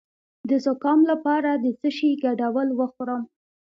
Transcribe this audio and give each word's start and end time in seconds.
د 0.49 0.51
زکام 0.65 0.99
لپاره 1.11 1.49
د 1.55 1.65
څه 1.79 1.89
شي 1.97 2.09
ګډول 2.23 2.67
وخورم؟ 2.79 3.23